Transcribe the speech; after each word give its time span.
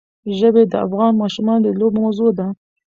ژبې 0.37 0.63
د 0.71 0.73
افغان 0.85 1.11
ماشومانو 1.21 1.63
د 1.65 1.69
لوبو 1.79 1.97
موضوع 2.03 2.29
ده. 2.37 2.47